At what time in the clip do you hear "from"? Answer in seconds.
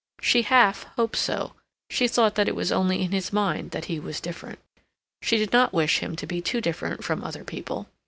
7.03-7.23